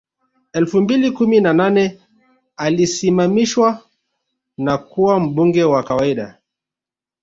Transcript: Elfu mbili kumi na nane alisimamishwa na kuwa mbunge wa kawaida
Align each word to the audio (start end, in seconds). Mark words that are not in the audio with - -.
Elfu 0.53 0.81
mbili 0.81 1.11
kumi 1.11 1.41
na 1.41 1.53
nane 1.53 2.01
alisimamishwa 2.57 3.79
na 4.57 4.77
kuwa 4.77 5.19
mbunge 5.19 5.63
wa 5.63 5.83
kawaida 5.83 6.37